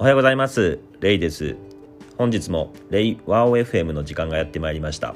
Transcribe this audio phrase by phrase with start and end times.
[0.00, 0.78] おはようございます。
[1.00, 1.56] レイです。
[2.16, 5.14] 本日もレイワオ FM の時間がやってまいりました。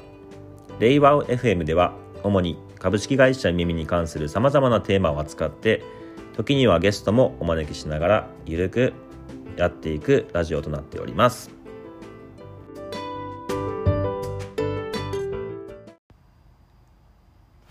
[0.78, 5.82] レイワオ FM では主に株式会社耳に関する様々なテーマを扱って
[6.36, 8.92] 時にはゲストもお招きしながらゆるく
[9.56, 11.50] やっていくラジオとなっております。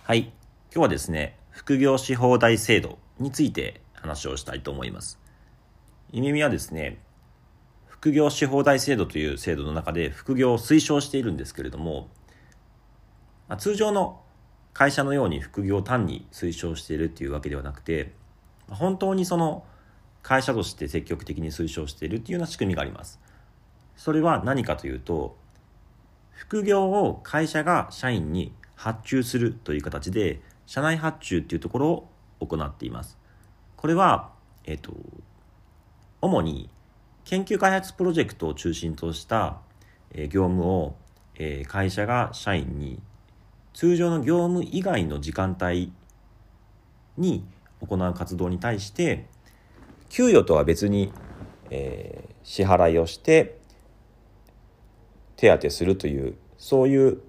[0.02, 0.22] はい。
[0.22, 0.32] 今
[0.72, 5.20] 日はですね副業し放題制度について話をしたいと思います。
[6.14, 7.00] イミミはですね、
[8.04, 12.10] 副業し放題制度という制度の中で副業を推奨しているんですけれども、
[13.48, 14.20] ま、通常の
[14.74, 18.12] 会社のように副業を単に推奨しているっていうわけではなくて、
[18.68, 19.64] 本当にその
[20.22, 23.22] 会社として積極的に推奨しているっていうような仕組みがあります。
[23.96, 25.38] それは何かというと、
[26.34, 31.90] 副業を会社が社員に発注するという形で、社内発注っていうところ
[32.42, 33.18] を行っています。
[33.78, 34.34] これは、
[34.66, 34.92] えっ、と、
[36.20, 36.70] 主に
[37.26, 39.62] 研究開発プロジェクトを中心とした
[40.14, 40.96] 業務を
[41.68, 43.02] 会社が社員に
[43.74, 45.92] 通常の業務以外の時間帯
[47.18, 47.46] に
[47.82, 49.26] 行う活動に対して
[50.10, 51.12] 給与とは別に、
[51.72, 53.58] え、支払いをして
[55.38, 57.22] 手当てするというそういう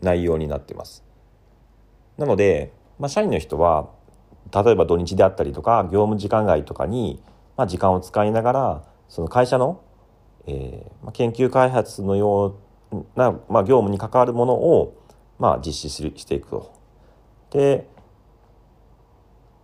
[0.00, 1.02] 内容になってます。
[2.16, 3.90] なので、まあ、社員の人は
[4.54, 7.20] 例えば土日であったりとか業務時間外とかに
[7.58, 9.82] まあ、時間を使いながらその会社の、
[10.46, 12.58] えーまあ、研究開発のよ
[12.92, 15.02] うな、まあ、業務に関わるものを、
[15.38, 16.74] まあ、実施するしていくと。
[17.50, 17.88] で、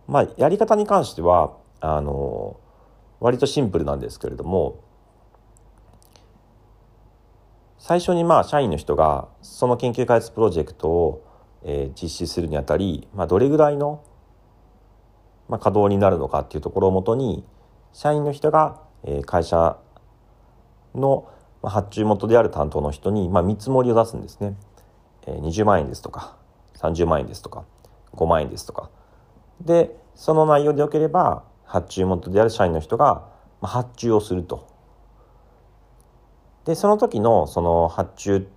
[0.07, 2.59] まあ、やり方に関してはあの
[3.19, 4.83] 割とシンプルなんですけれども
[7.77, 11.27] 最初にまあ社員の人がその研究開発プロジェクトを、
[11.63, 14.03] えー、実施するにあたり、まあ、どれぐらいの、
[15.47, 17.45] まあ、稼働になるのかっていうところをもとに
[17.93, 19.77] 社員の人がえ会社
[20.93, 21.27] の
[21.63, 24.55] 発注元である担当の人に、まあ、見積もりを出すんですね。
[25.27, 26.35] 20万円ですとか
[26.75, 27.65] 30万円ですとか
[28.13, 28.91] 5万円ですとか
[29.59, 33.27] でその内容でよければ発注元である社員の人が
[33.61, 34.67] 発注をすると。
[36.65, 38.47] でその時のその発注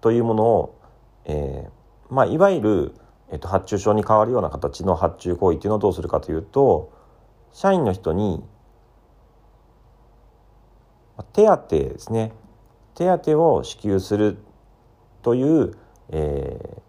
[0.00, 0.80] というものを、
[1.24, 2.94] えーまあ、いわゆる、
[3.30, 6.92] えっと、発注書に変わるような形の発注行為っていうのをどうするかというと
[7.52, 8.42] 社員の人に
[11.22, 12.32] 手当ですね
[12.94, 14.38] 手当を支給する
[15.22, 15.76] という、
[16.10, 16.80] えー、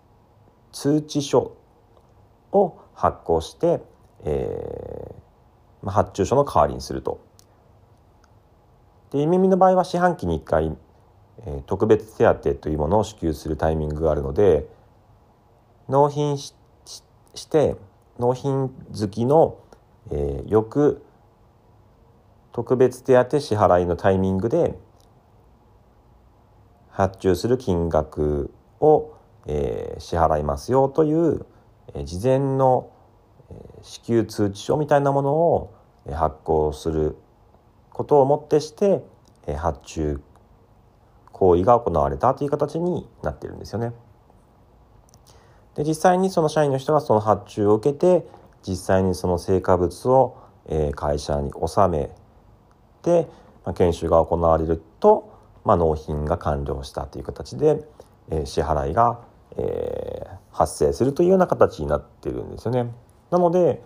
[0.71, 1.55] 通知書
[2.51, 3.81] を発行して、
[4.23, 7.23] えー、発注書の代わりにすると。
[9.11, 10.77] で耳の場合は四半期に1回、
[11.45, 14.67] えー、特別手当というものを支給するタイミングがあるので
[15.87, 16.53] 納品し
[17.49, 17.75] て
[18.19, 19.57] 納品月の
[20.11, 21.04] えー、翌
[22.55, 24.79] 特別手当支払いのタイミングで
[26.89, 28.49] 発注する金額
[28.79, 29.11] を、
[29.45, 31.45] え、支払いますよという、
[31.93, 32.91] え、事前の、
[33.51, 35.73] え、支給通知書みたいなものを、
[36.07, 37.17] え、発行する
[37.91, 39.03] ことをもってして、
[39.47, 40.21] え、発注
[41.33, 43.91] 行為が行われたという形になってるんですよね。
[45.73, 48.25] で実際にその社員の人がその発注を受けて
[48.65, 50.37] 実際にその成果物を、
[50.67, 52.15] え会社に納め
[53.05, 53.27] て、
[53.63, 55.31] ま研修が行われると、
[55.63, 57.87] まあ、納品が完了したという形で、
[58.29, 59.21] え支払いが、
[59.57, 62.91] え発生するというような形になっているんですよね。
[63.29, 63.83] なので、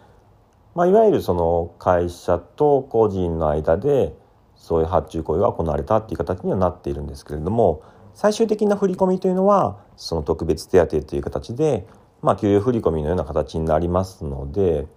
[0.76, 4.16] まあ、いわゆるその会社と個人の間で
[4.56, 7.82] そういう発注行為が行われたっていう形にはなっているんですけれども
[8.14, 11.88] 最終的な振り込みというのはその特別手当という形で
[12.22, 14.88] まあ、給与振込のような形になりますので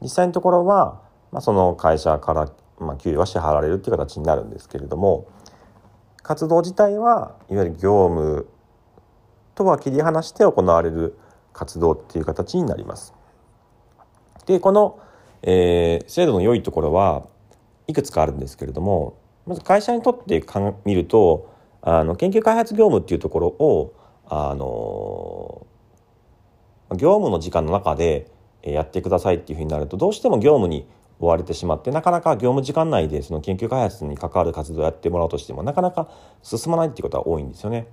[0.00, 2.50] 実際のところは、まあ、その会社から、
[2.82, 5.28] まあ、給与は支払われるっていう形になるんですけれども
[6.22, 8.48] 活動自体はいわゆる業務
[9.54, 11.18] とは切り離して行われる
[11.52, 13.14] 活動っていう形になります。
[14.46, 14.98] でこの、
[15.42, 17.26] えー、制度の良いところは
[17.86, 21.52] いくつかあるんですけれどもまず会社にとってか見ると
[21.82, 23.94] あの研究開発業務っていうところを
[24.26, 25.66] あの
[26.96, 28.30] 業務の時間の中で
[28.62, 30.86] やってくださいっていうふうになるとどうしても業務に
[31.22, 36.08] 追われてしまってなかなか業務時間内でその研究開発に関わる活動をやってもらおうとしてもなかなか
[36.42, 37.86] 進まないっていうことは多いんですよね。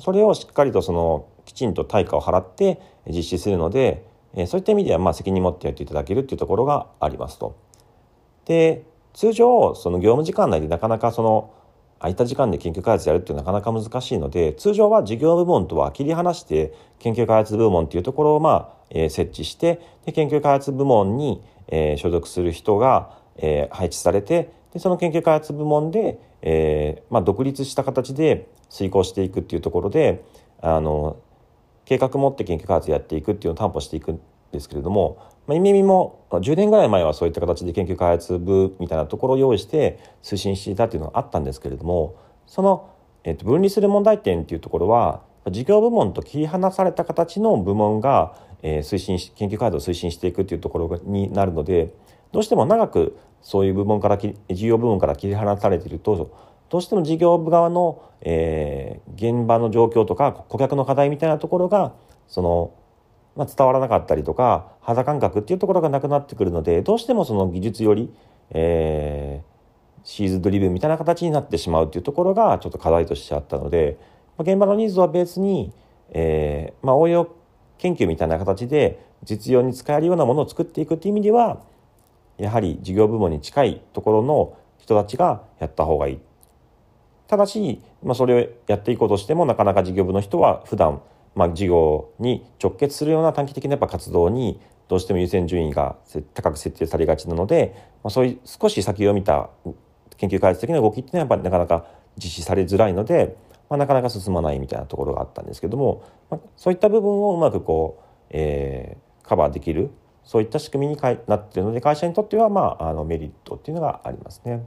[0.00, 4.04] それをしっかりとそのきちんと対価を払って実施するので
[4.48, 7.56] そういった意味ではま責任持ってやっていただけるっていうところがありますと。
[8.44, 11.52] で通常その業務時間内でなかなかその
[12.00, 30.24] 空いた時間で研究開発やるってなかなか難しいので通常は事業部門とは切り離して研究開発部門っていうところをまあ、設置してで研究開発部門に、えー、所属する人が、えー、配置されてでその研究開発部門で、えーまあ、独立した形で遂行していくっていうところで
[30.60, 31.16] あの
[31.84, 34.20] 計画持って研究開発やっていくっていうのを担保していくん
[34.52, 42.16] ですけれども、まあ、イメミも10年ぐらい前はそういった形で研究開発部みたいなところを用意して推進していたっていうのがあったんですけれども
[42.46, 42.90] その、
[43.24, 48.34] えっと、分離する問題点っていうところは事業部門と切り離された形の部門が、
[48.64, 51.94] え、推進し研究開発を推進していくっていうところになるので
[52.32, 56.32] どうしても長くそういう部門から事業部門から切り離されていると
[56.70, 61.92] どうしても事業部側の、えー、現場の状況とか顧客の課題みたいなところが
[62.26, 62.74] その、
[63.36, 68.10] まあ、伝わらなかったりとか肌感覚っていうところがなくなってくるのでどうしてもその技術より、
[68.50, 73.98] えー、シーズドリブンみたいな形になってしまうっていうところがちょっと課題としてあったので、
[74.38, 75.70] まあ、現場のニーズはベースに、
[76.12, 77.28] えーまあ、応用
[77.78, 81.60] 研究みたいな形で実用に使えるようなものを作っていくっていう意味では
[82.38, 86.18] やはり事業部門に近いところの人たちがやった方がいい。
[87.26, 91.00] ただし、まあ、それをやっていこうとしてもなかなか事業部の人は普段
[91.34, 95.96] まあ事業に直結するような短期的なやっぱ活動にどうしても優先順位が
[96.34, 99.48] 高く設定されがちなので、まあ、そういう少し先を見た
[100.16, 101.86] 研究開発的な動きっていうのはやっぱりなかなか
[102.16, 103.36] 実施されづらいので、
[103.74, 109.90] まあ、なかなか進まないみたいなところがあったんですけども、まあ、そういった部分をうまくこう、えー、カバーできる
[110.22, 114.64] そういった仕組みになっているので会社にとっては、まあ、あのメリットっていうのがありますね。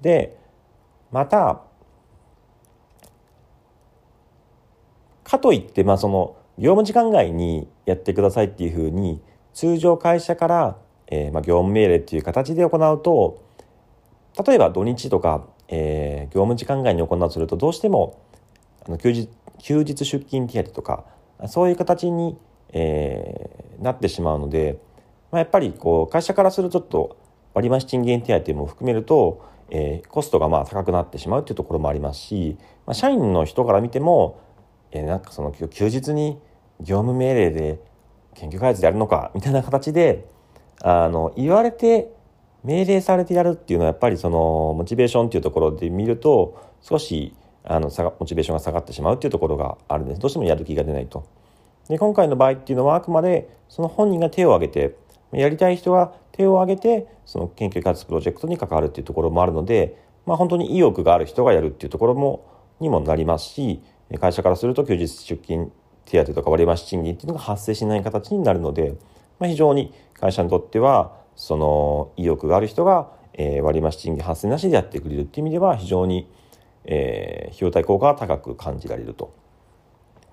[0.00, 0.38] で
[1.10, 1.62] また
[5.24, 9.20] かといってまあその業務時間外にやってくださいっていうふうに
[9.54, 10.78] 通常会社から、
[11.08, 13.42] えー、まあ業務命令っていう形で行うと
[14.46, 18.20] 例えば土日とか、えー、業務時間外に行うとするとどうしても
[18.86, 19.28] あの休日
[19.58, 21.04] 休日出勤手当とか
[21.48, 22.38] そういう形に、
[22.72, 24.78] えー、なってしまうので、
[25.30, 27.16] まあ、やっぱりこう会社からするとちょっと
[27.54, 32.56] 割増賃金手当も含めるとえー、コストがまあ高くなってしまうっていうところもありますし、
[32.86, 34.40] まあ、社員の人から見ても、
[34.92, 36.38] えー、なんかその休日に
[36.80, 37.80] 業務命令で
[38.34, 40.26] 研究開発でやるのかみたいな形で
[40.82, 42.12] あの言われて
[42.64, 47.34] 命令されてやるっていうのはやっぱりそのモチベーションっていうところで見ると少し
[47.64, 51.26] あのモチベーションが下がってしまうっていうところがあるんですどうしてもやる気が出ないと。
[51.88, 54.96] で今回の場合っていうのはあくまでその本人が手を挙げて
[55.32, 62.46] やりたい人が手を挙げてその研究開発プロジェクトに関わるっていうところもあるので、まあ、本当に意欲がある人がやるっていうところも
[62.80, 63.82] にもなりますし
[64.20, 65.72] 会社からすると休日出勤
[66.04, 68.94] 手当とか割増賃金っていうのが発生しない形になるので、
[69.38, 76.28] まあ、非常に会社にとってはその意欲がある人が、え割増賃金発生なしでやってくれるっていう意味では非常に、
[76.84, 79.32] えー、費用対効果が高く感じられると。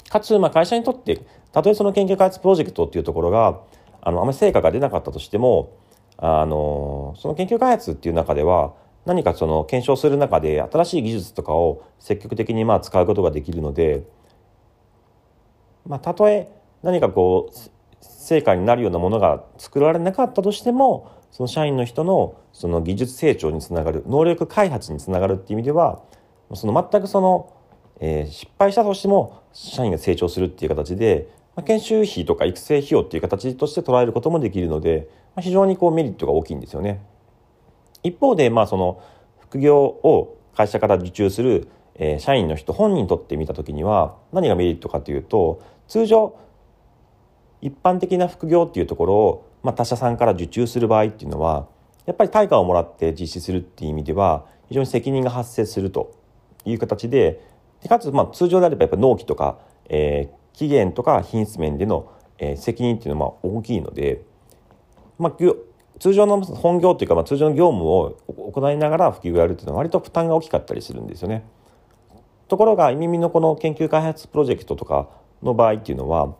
[0.10, 1.22] かつ、まあ、会社にとって
[1.52, 3.62] たとえその研究開発プロジェクトっていうところが
[4.02, 5.78] あのあまり成果が出なかったとしても
[6.18, 8.74] あのその研究開発っていう中では
[9.06, 14.04] 何かその検証する中で新しい技術とかを積極的にまあ使うことができるので、
[15.88, 16.50] まあ、たとえ
[16.82, 17.70] 何かこう
[18.26, 26.02] 成果になるようなものが作られなかったとしてもその社員の人のその技術成長につながる能力開発につながるっていう意味では
[26.54, 27.54] その全くその、
[28.00, 37.02] えー、失敗したとしても社員が成長するっていう形でまあ、研修費とか育成費用っていう形として捉えることもできるので、まあ、非常にこうメリットが大きいんですよね。
[38.04, 39.02] 一方で、まあ、その
[39.40, 46.38] 副業を会社から受注する、えー、社員の人本人にとってみた時には何がメリットかというと通常
[47.66, 51.68] 一般的な副業っていうところを、まあ、他社さんから受注する場合っていうのは
[52.06, 56.16] やっぱり対価をもらって実施するっていう意味では非常に責任が発生すると
[56.64, 57.42] いう形で
[57.90, 59.58] かつまあ通常であればやっぱ納期とか、
[59.90, 64.22] えー、期限とか品質面での、えー、責任っていうのは大きいので、
[65.18, 65.34] まあ、
[66.00, 68.16] 通常の本業というか、まあ、通常の業務を
[68.52, 71.44] 行いながら普及をやるっていうのは割と負担が大きかったりするんですよね。
[72.48, 75.10] ところが耳のこの研究開発プロジェクトとか
[75.42, 76.36] の場合っていうのは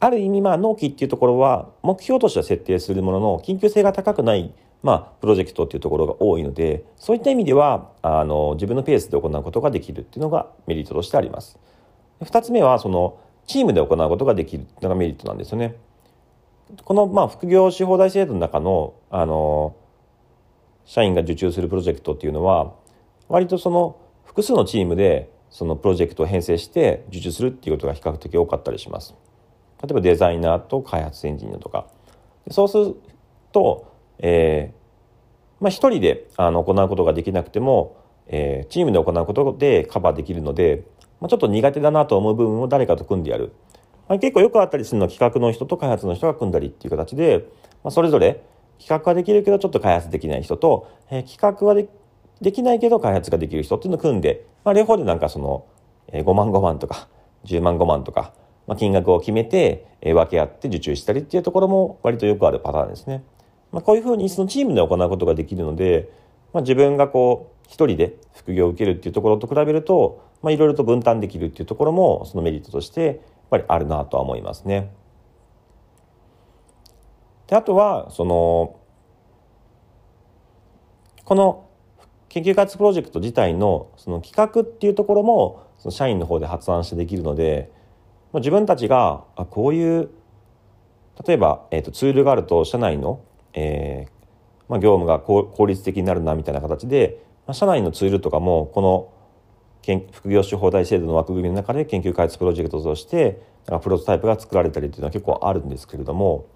[0.00, 4.52] ある意味まあ納期っていうところは目標としては設定するものの緊急性が高くない
[4.82, 11.58] まあプロジェクトっていうところが多いのでそういった意味ではあの自分のペースで行うことができるっていうのがメリットとしてあります。
[12.20, 15.76] 2つ目はそのチームで行うことができるのがメリットなんですよね。
[16.84, 19.74] このまあ副業し放題制度の中のあの
[20.84, 22.72] 社員が受注するプロジェクトっていうのは
[23.28, 29.14] 割とその複数のチームでそのプロジェクトを編成して受注するっていうことが比較的多かったりします。
[29.82, 31.86] 例えばデザイナーと開発エンジニアとか。
[32.50, 32.96] そうする
[33.52, 40.84] と、えー、まあ一人であの行うことができなくても、えー、チームで行うことでカバーできるので、
[41.20, 43.52] まあ、ちょっと苦手だなと思う部分を誰かと組んでやる。
[44.08, 47.46] まあ、結構よくあったりするのは企画の人と開発の人が組んだりっていう形で、
[47.84, 48.42] まあ、それぞれ
[48.78, 51.88] 企画はできるけどちょっと開発できない人と、えー、企画はで
[52.40, 55.66] できないけど開発ができる人っていうのを組んで、まあ、両方でなんかその、
[56.08, 57.08] えー、5万5万とか
[57.44, 58.32] 10万5万とか、
[58.68, 63.24] まあ、金額を決めて、え、分け合って受注したりっていうところも割とよくあるパターンですね。
[63.72, 66.10] まあ、こういうふうにそのチームで行うことができるので、
[66.52, 73.16] まあ、自分がこう一人で副業を受けるっていうところと比べると、まあ、いろいろと分担できるっていうところもそのメリットとしてやっ
[73.50, 74.92] ぱりあるなとは思いますね。
[77.46, 78.76] であとはその
[81.24, 81.66] この
[82.28, 87.72] 研究開発プロジェクト自体のその企画っていうところもその社員の方で発案してできるので
[88.34, 90.10] 自分たちがあこういう
[91.26, 93.20] 例えば、えーと、ツールがあると社内の、
[93.54, 94.10] えー
[94.68, 99.12] まあ、業務が効率的になるなみたいな形で、まあ、社内のツールとかもこの
[100.12, 106.46] 副業種放題制度の枠組みの中で研究開発プロジェクトとしてなんかプロトタイプが作られたりっていうのは結構あるんですけれども、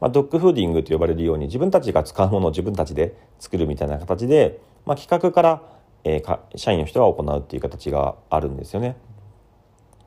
[0.00, 5.62] まあ、ドッグフーディングと呼ばれるように自分たちが使うものを自分たちで作るみたいな形で、まあ、企画から、
[6.04, 8.96] えー、社員の人が行うっていう形があるんですよね。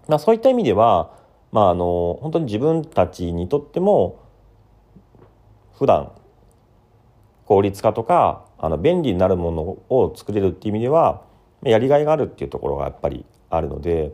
[0.10, 1.16] まあ、そういった意味では、
[1.52, 4.20] まあ、あの本当に自分たちにとっても
[5.78, 6.12] 普段
[7.46, 9.62] 効率化とかあの便利になるもの
[9.96, 11.24] を作れるっていう意味では
[11.64, 14.12] やりがいがあるっていうところがやっぱりあるので、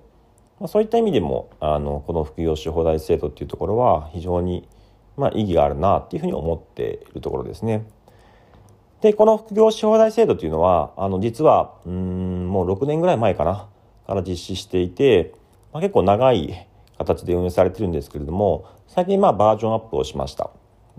[0.59, 4.67] まあ、そういった意味でもあのこの副業種放題制度っていうところは非常に、
[5.15, 7.87] まあ、意義があるなっていうふうに思っているところですね。
[9.01, 13.69] でこの副業種放題制度というのはあの実はうんもう6年ぐらい前かな
[14.07, 15.33] から実施していて、
[15.75, 20.49] まあ、結構長い形で運営されてるんですけれども最近まあバージョンアップをしました。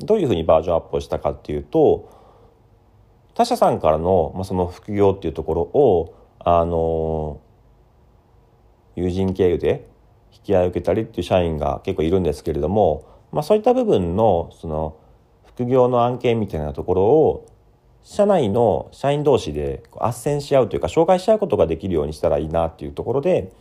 [0.00, 2.10] どういうふうにバージョンアップをしたかっていうと
[3.32, 7.40] 他社さんからの、まあ、その副業っていうところをあの
[8.96, 9.88] 友人経由で
[10.30, 14.98] 引き合いを受けたりっていう社員が結構いるんですけれども、まあ、そういった部分のその
[15.46, 17.46] 副業の案件みたいなところを
[18.02, 23.54] 社内の社員同士で斡旋し合うというか紹介し合うことができるようにしたらいいなっていうところで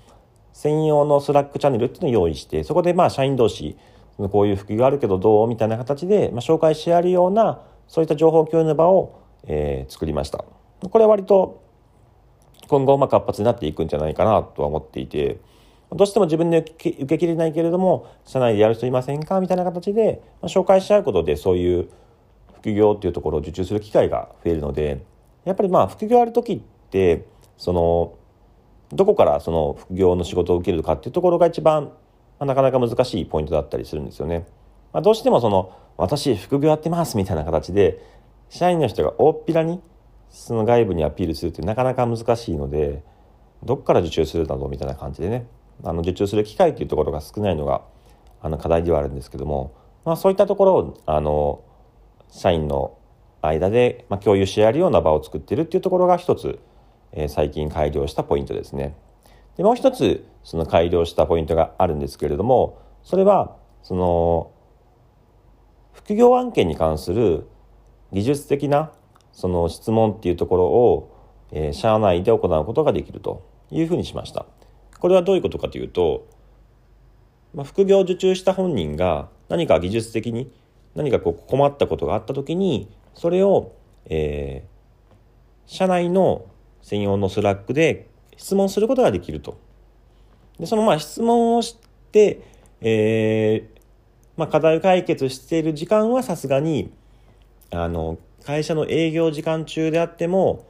[0.56, 3.78] 専用のスラックチャンネルっていうのを用意してそこでまあ社員同士
[4.18, 5.48] こういう副業あるけどどう？
[5.50, 10.46] みたいな形で、まあ、紹介し合えるようなそういった情報共有の場を、えー、作りました。
[10.90, 11.62] これは割と
[12.70, 15.42] 今後まあ活発になっていくんじゃないかなとは思っていて
[15.92, 19.42] どうしても自分で受けきれないけれども社内でやる人いませんか？
[19.42, 21.90] みたいな形で、まあ、紹介し合うことでそういう
[22.60, 25.04] 副業っていうところを受注する機会が増えるので
[25.44, 26.60] やっぱりまあ副業ある時っ
[26.90, 27.26] て
[27.58, 28.14] その
[28.96, 31.92] どこからその副業の仕事を受けるかっていうところが一番、
[32.40, 34.48] ま、なかなか難しいポイントだったりするんですよね。
[34.94, 38.02] まあ、どうしてもその私副業やってますみたいな形で
[38.50, 39.82] 社員の人が大っぴらに
[40.30, 43.04] その外部にアピールするってなかなか難しいので
[43.64, 45.48] どっから受注するだろうみたいな感じでね
[45.84, 47.84] あの受注する機会っていうところが少ないのが
[48.42, 49.74] あの課題ではあるんですけども、
[50.06, 51.64] まあ、そういったところをあの
[52.30, 52.98] 社員の
[53.42, 56.60] 間で、ま、共有し合えるような場を作ってるっていうところが一つ、
[57.12, 58.96] え、最近改良したポイントですね。
[59.58, 64.52] でもう一つその改良したポイントがあるんですけれどもそれはその
[65.94, 67.48] 副業案件に関する
[68.12, 68.92] 技術的な
[69.32, 71.18] その質問っていうところを、
[71.52, 74.46] えー、社内で行うことができるというふうにしました。
[75.00, 76.28] これはどういうことかというと、
[77.54, 80.52] まあ、副業を受注した本人が何か技術的に
[80.96, 83.74] 何かこう困ったことがあった時にそれを、
[84.06, 85.14] えー、
[85.66, 86.46] 社内の
[86.86, 89.58] 専用の Slack で質問することができると。
[90.60, 91.78] でそのまあ質問をし
[92.12, 92.42] て、
[92.80, 93.82] えー
[94.38, 96.94] まあ、課題解決している時間はさすがに
[97.72, 100.68] あの会社の営業時間中であっても、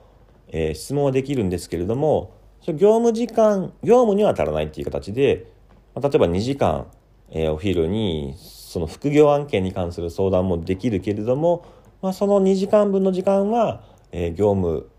[0.47, 2.33] えー、質問はできるんですけれども
[2.65, 5.51] 業務時間業務には足らないっていう形で、
[5.93, 6.87] まあ、例えば2時間、
[7.29, 11.65] えー、お昼にその副業案件に関する相談もできるけれども、
[12.01, 14.89] まあ、その2時間分の時間は、えー、業務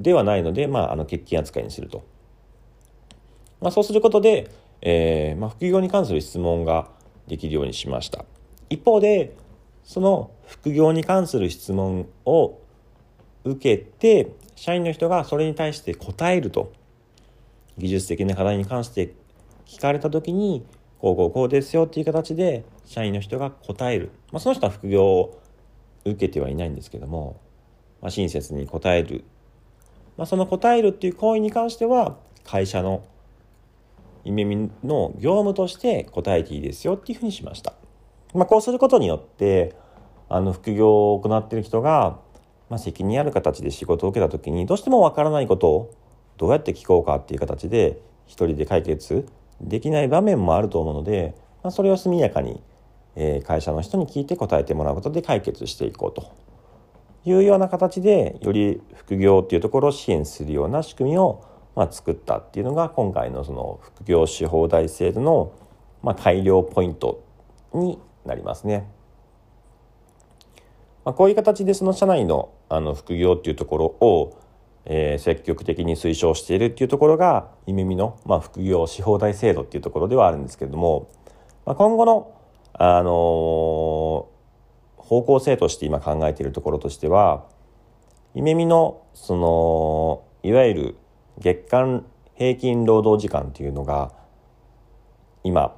[0.00, 2.04] ではないので、まあ、あの欠勤扱いにすると。
[3.60, 4.50] まあ、そうすることで、
[4.82, 6.88] えーまあ、副業に関する質問が
[7.26, 8.24] できるようにしました。
[8.68, 9.36] 一方で
[9.84, 12.58] その副業に関する質問を
[13.44, 16.72] 受けて社員の人がそれに対して答えると
[17.78, 19.14] 技術的な課題に関して
[19.66, 20.64] 聞かれた時に
[20.98, 25.40] こうこうこうですよっていう形で社員の人が答える、まあ、その人は副業を
[26.04, 27.40] 受けてはいないんですけども、
[28.00, 29.24] まあ、親切に答える、
[30.16, 33.04] まあ、その答えるっていう行為に関しては会社の
[34.24, 37.74] 夢見の業務として答えていいですよっていうふうにしました。
[38.32, 39.76] まあ、こうすることによって
[40.28, 42.18] あの副業を行っている人が、
[42.70, 45.94] まあ、責任ある形で仕事を受けた時にどうしてもわからないことを
[46.38, 49.26] どうやって聞こうかっていう形で一人で解決
[49.60, 52.60] できない場面もあると思うので、まあ、それを速やかに、
[53.46, 56.32] 会社の人に聞いて答えてもらうことで解決していこうと
[57.24, 65.52] いうような形でより副業っていうところを支援するような仕組みをま作ったっていうのが今回のその副業し放題制度の
[66.02, 67.24] まあ改良ポイント
[67.72, 68.88] になりますね。
[71.04, 74.38] まあ、こういう形でその社内のあの副業っていうところを、
[74.86, 81.10] え、積極的に推奨しているっていうところが夢見の、ま、副業し放題制度っていうところではあるんですけれども、
[81.66, 82.34] まあ、今後の、
[82.72, 84.33] あのー、
[85.04, 87.46] 方向性として今考えているところとしては
[88.34, 90.96] 夢見のそのいわゆる
[91.38, 94.12] 月間平均労働時間っていうのが
[95.42, 95.76] 今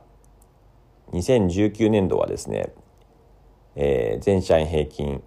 [1.12, 2.72] 2019年度はですね
[3.76, 5.22] えー、全社員平均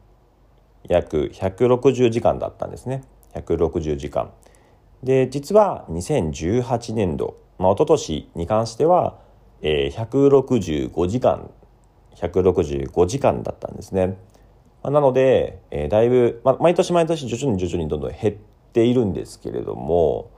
[0.87, 3.03] 約160時間だったんですね。
[3.35, 4.31] 160時間。
[5.03, 9.19] で実は2018年度、まあ、一昨年に関しては、
[9.61, 11.51] えー、165時間
[12.15, 14.17] 165時間だったんですね、
[14.83, 18.35] まあ、なので、えー、だいぶ、まあ、毎年毎年徐々に徐々にどんどん減っ
[18.73, 20.31] ているんですけれども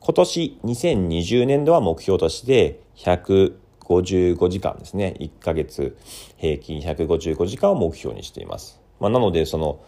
[0.00, 5.14] 今年2020年度は目標として155時間ですね。
[5.20, 5.96] 1ヶ月
[6.36, 9.80] 平均155時間を目標にしています、まあ、なのでその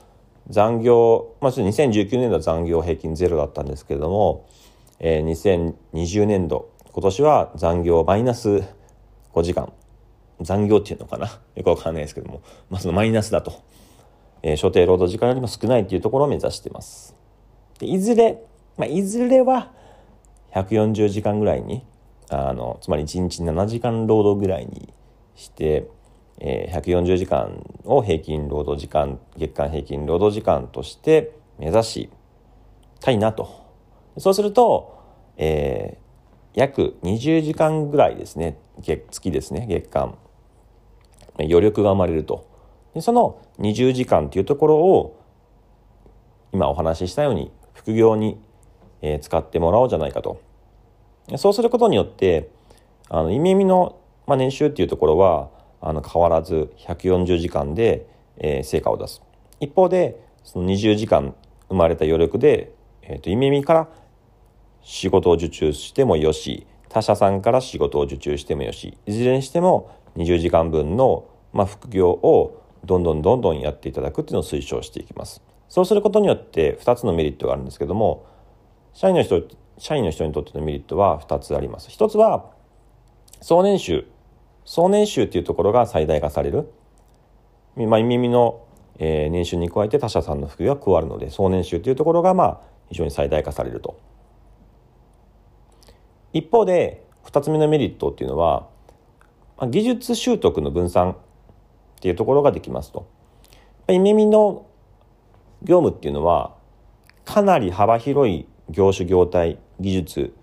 [0.49, 4.49] 残業、まあ、2019年度は残業平均ゼロだったんですけれども、
[5.00, 8.62] えー、2020年度今年は残業マイナス
[9.33, 9.73] 5時間
[10.41, 11.26] 残業っていうのかな？
[11.55, 13.53] よくわかんないですけども、まあ、そのマイナスだと、
[14.43, 17.17] えー、所定労働時間よりも少ないっていうところを目指してます。
[17.79, 18.38] でいずれ、
[18.76, 19.73] まあ、いずれは
[20.53, 21.85] 140時間ぐらいに
[22.31, 24.93] あのつまり1日7時間労働ぐらいに
[25.35, 25.88] して、
[26.38, 32.11] えー、140時間を平均労働時間月間平均労働時間として目指し
[33.00, 33.64] たいなと。
[34.19, 34.99] そうすると、
[35.37, 38.59] えー、約20時間ぐらいですね。
[38.81, 39.67] 月月ですね。
[39.69, 40.17] 月間。
[41.38, 42.47] 余力が生まれると。
[42.95, 45.20] でその20時間というところを
[46.53, 48.38] 今お話ししたように副業に
[49.20, 50.40] 使ってもらおうじゃないかと。
[51.37, 52.51] そうすることによって
[53.09, 58.07] あの意味意の、まあ、年収っていうところはあの変わらず140時間で、
[58.38, 59.23] えー、成果を出す。
[59.61, 61.35] 一方でその20時間
[61.68, 63.88] 生まれた余力で、えーと、意味意味から
[64.83, 75.42] 仕事を受注してもよし他社さんから仕事を受注してもよしいずれにしても20時間分の、ま、副業をどんどんどんどんやっていただくっていうのを推奨していきます。
[75.68, 78.27] そうすることによって2つのメリットがあるんですけども
[78.92, 79.42] 社員の人
[79.79, 81.88] 社員の人にとってのメリットは2つあります。
[81.88, 82.50] 1つは
[83.40, 84.07] 総年収。
[84.64, 86.70] 総年収っていうところが最大化される、
[87.77, 88.64] まあ、耳の、
[88.98, 93.98] えー、年収に加えて他社さんの副業が加わるので総年収っていうところがまあ非常に最大化されると。
[96.33, 98.68] 一方で2つ目のメリットっていうのは、
[99.61, 101.17] 技術習得の分散っ
[102.01, 103.07] ていうところができますと。
[103.88, 104.67] 耳の
[105.62, 106.57] 業務っていうのは
[107.25, 110.35] かなり幅広い業種業態技術、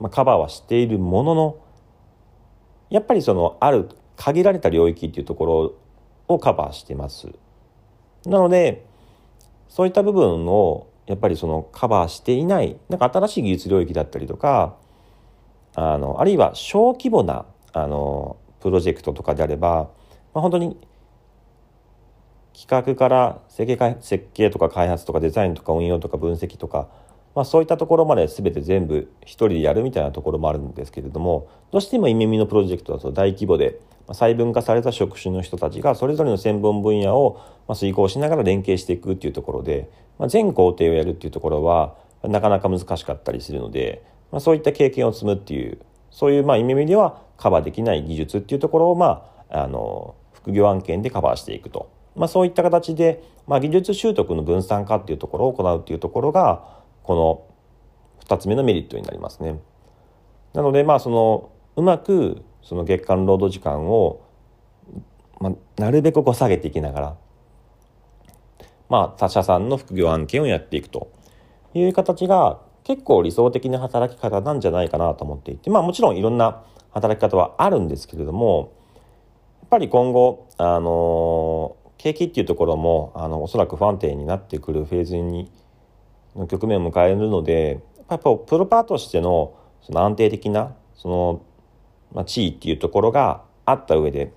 [0.00, 1.56] まあ、カバーはしているものの
[2.90, 5.74] やっぱりそのある限られた領域っていうところ
[6.28, 7.28] をカバーしてます。
[8.24, 8.84] なので
[9.68, 14.76] そういった部分をやっぱりそのカバーしていないなんか新しい技術領域だったりとか
[15.74, 17.46] あのあるいは小規模な
[17.78, 19.90] あのプロジェクトとかであれば、
[20.32, 20.76] まあ、本当に
[22.58, 26.88] 企画から設計か設計とか開発とかデザインとか運用とか分析とか
[27.36, 37.38] まあ、そういったところまで全て全部一人でやるみたいなところもあるんですけれどもどうしてもイメミのプロジェクトだと大規模で細分化された職種の人たちがそれぞれの専門分野を
[37.74, 45.78] 遂行しながら連携していくっていうところで、まあ、全工程をやるっていうところはなかなか難しかったりするので、まあ、そういった経験を積むっていう
[46.10, 59.60] そういうまあイメミではカバーできない技術っていうところをまああの副業案件でカバーしていくと、まあ、そういった形で、まあ、技術習得の分散化っていうところを行うっていうところがこの2つ目のメリットになりますね。
[60.52, 64.24] なのでまあそのうまくその月間労働時間を、
[65.40, 67.16] まあ、なるべくこう下げていきながら、
[68.88, 71.16] まあ、他社さんの副業案件をやっていくと。
[71.78, 75.70] いう形が結構理想的な働き方なんじゃないかなと思っていて。
[75.70, 76.64] まあもちろんいろんな
[76.96, 78.72] 働き方はあるんですけれども
[79.60, 85.50] やっぱり今後あの景気っていうところもあのおそらく不安定になってくるフェーズに
[86.34, 91.42] の局面を迎えるのでやっぱプロパーとしてのその安定的なその、
[92.14, 94.32] まあ、地位っていうところがあった上で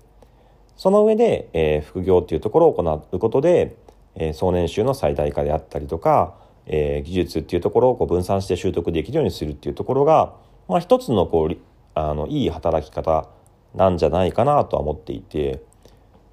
[0.75, 3.77] その上で、えー、副業っていうところを行うことで、
[4.15, 10.33] えー、総年収の最大化であったりとか、えー、技術っていうところをこう分散して習得できるようにするっていうところが、
[10.67, 11.57] まあ、一つのこう
[11.93, 13.27] あのいい働き方
[13.75, 15.61] なんじゃないかなとは思っていて、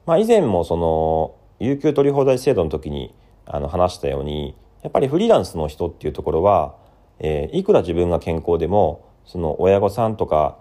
[0.06, 3.14] まあ、以前もその有給取り放題制度の時に
[3.46, 6.76] あの話したようにやっぱりフリーランスの人っていうところは、
[7.18, 10.58] えー、いくら自分が健康でもその親御さんとか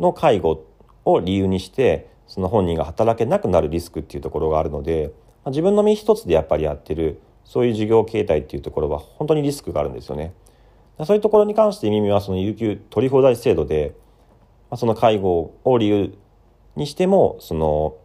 [0.00, 0.64] の介護
[1.04, 5.12] を理由にしてその本人が働けなくなるリスクっていうところがあるので、
[5.44, 10.32] まあ、自分の身一つでやっぱりやってるそういう事業形態っていうところは本当にリスクがあるんですよね。
[11.04, 13.94] そういうところに関して耳はその有給取り放題制度で、
[14.72, 16.14] まあ、その介護を理由
[16.76, 17.98] にしてもその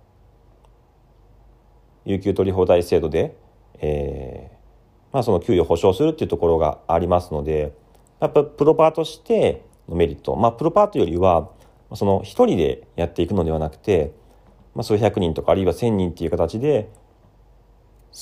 [2.04, 3.38] 有給取り放題制度で、
[3.80, 7.74] えーまあ、その給与を保障するっていうところがありますので
[8.20, 11.50] やっぱプロパーとしてのメリットまあプロパートよりは
[11.96, 14.12] その一人でやっていくのではなくて、
[14.76, 16.90] まあ、数百人とかあるいは千人っていう形で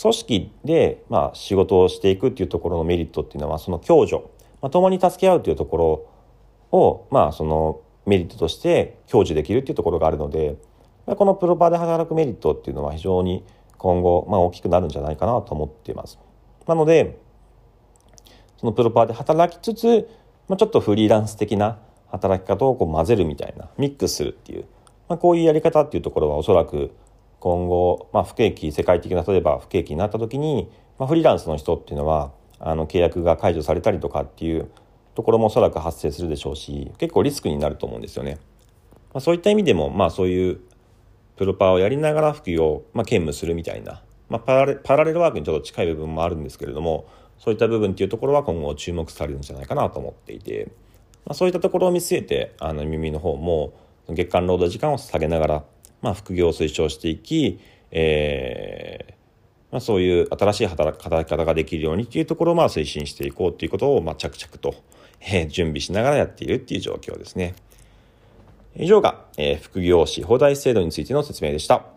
[0.03, 4.17] 組織でまあ仕事をしていくっていうところのメリットっていうのはその共助、
[4.61, 10.57] まあ、共に助け合うというところをまあそのメリットとして享受できるっていうところがあるので
[11.05, 13.45] このプロパーで働くメリットっていうのは非常に
[13.77, 16.17] 今後、まあ、大きくなるんじゃないかなと思っています。
[16.65, 17.19] なので
[18.57, 20.09] そのプロパーで働きつつ、
[20.47, 24.65] まあ、ちょっとフリーランス的な働き方をこう混ぜるみたいなミックスするっていう、
[25.07, 26.91] まあ、こういうやり方っていうところはおそらく
[27.39, 34.69] 今後、まあ、不景気世界的な例えば不景気になった時に、まあ、フリーランスの人っていうのはあの契約が解除されたりとかっていう
[35.15, 38.37] ところもおそらく発生するでしょうし結構リスクになると思うんですよね。
[39.13, 40.59] まあ、そういった意味でも、まあ、そういう
[41.37, 47.07] プロパーをやりながら副業、まあ、兼務するみたいな、まあ、パラレパラレルワークにちょっと近い部分もあるんですけれども
[47.39, 50.71] そういった部分っていうところは今後注目されるんじゃないかなと思っていて、
[51.25, 53.73] まあ、そういったところを見据えてあの耳の方も
[54.09, 55.63] 月間労働時間を下げながら、
[56.01, 57.59] まあ、副業を推奨していき、
[57.91, 59.15] えー
[59.71, 64.75] まあ、そういう新しい働き方ができるようにっていうところをまあ推進していこうということをまあ着々と、
[65.27, 67.55] え、準備しながらやっているっていう状況ですね。
[68.75, 71.94] 以上が、え、副業し放題制度についての説明でした。